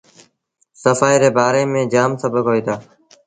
سڦآئيٚ 0.81 1.21
ري 1.21 1.29
بآري 1.37 1.63
ميݩ 1.71 1.89
جآم 1.93 2.11
سبڪ 2.21 2.43
هوئيٚتآ۔ 2.49 2.75